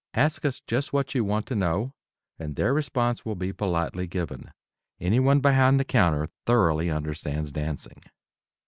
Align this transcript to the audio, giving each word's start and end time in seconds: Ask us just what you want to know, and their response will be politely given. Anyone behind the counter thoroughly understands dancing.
Ask 0.15 0.45
us 0.45 0.61
just 0.61 0.91
what 0.93 1.13
you 1.13 1.23
want 1.23 1.45
to 1.45 1.55
know, 1.55 1.93
and 2.39 2.55
their 2.55 2.73
response 2.73 3.23
will 3.23 3.35
be 3.35 3.53
politely 3.53 4.07
given. 4.07 4.51
Anyone 4.99 5.41
behind 5.41 5.79
the 5.79 5.85
counter 5.85 6.27
thoroughly 6.47 6.89
understands 6.89 7.51
dancing. 7.51 8.01